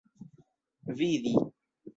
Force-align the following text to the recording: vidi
vidi 0.97 1.33